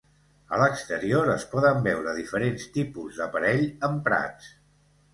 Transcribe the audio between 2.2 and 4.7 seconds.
diferents tipus d'aparell emprats.